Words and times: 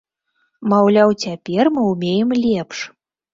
Маўляў, 0.71 1.13
цяпер 1.25 1.63
мы 1.75 1.85
ўмеем 1.91 2.29
лепш. 2.45 2.77